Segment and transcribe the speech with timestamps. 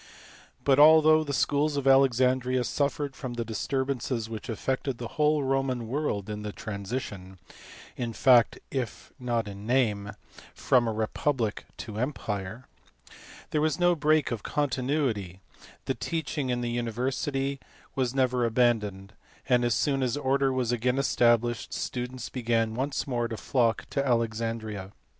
[0.63, 5.87] But, although the schools at Alexandria suffered from the disturbances which affected the whole Roman
[5.87, 7.37] world in the transition,
[7.95, 10.13] in fact if not in name,
[10.55, 12.65] from a republic to the empire,
[13.51, 15.39] there was no break of continuity;
[15.85, 17.59] the teaching in the university
[17.93, 19.13] was never abandoned;
[19.47, 24.03] and as soon as order was again established students began once more to flock to
[24.03, 24.93] Alexandria.